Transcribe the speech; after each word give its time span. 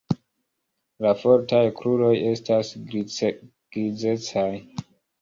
La 1.07 1.11
fortaj 1.25 1.61
kruroj 1.81 2.11
estas 2.33 2.75
grizecaj. 3.77 4.51